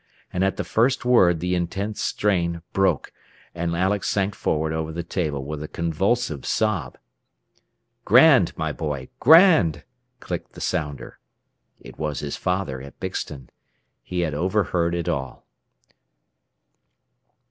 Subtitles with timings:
[0.33, 3.13] And at the first word the intense strain broke,
[3.53, 6.97] and Alex sank forward over the table with a convulsive sob.
[8.03, 9.09] "Grand, my boy!
[9.19, 9.83] Grand!"
[10.19, 11.19] clicked the sounder.
[11.79, 13.49] It was his father, at Bixton.
[14.01, 15.45] He had overheard it all.